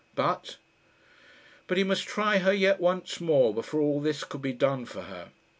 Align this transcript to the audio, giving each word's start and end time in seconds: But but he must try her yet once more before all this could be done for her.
But 0.15 0.57
but 1.67 1.77
he 1.77 1.83
must 1.83 2.07
try 2.07 2.39
her 2.39 2.51
yet 2.51 2.79
once 2.79 3.21
more 3.21 3.53
before 3.53 3.81
all 3.81 4.01
this 4.01 4.23
could 4.23 4.41
be 4.41 4.51
done 4.51 4.85
for 4.85 5.01
her. 5.03 5.29